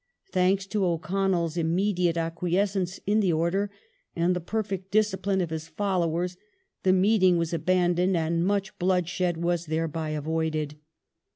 [0.31, 3.69] Thanks to O'Connell's im mediate acquiescence in the order,
[4.15, 6.37] and the perfect discipline of his followers,
[6.81, 10.77] the meeting was abandoned, and much bloodshed was thereby avoided.